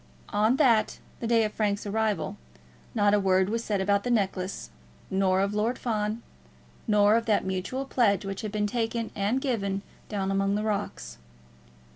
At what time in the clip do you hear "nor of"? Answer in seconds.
5.11-5.53, 6.87-7.27